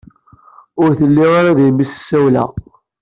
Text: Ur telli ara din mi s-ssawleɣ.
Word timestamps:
Ur 0.81 0.89
telli 0.99 1.25
ara 1.39 1.57
din 1.57 1.73
mi 1.77 1.85
s-ssawleɣ. 1.85 2.49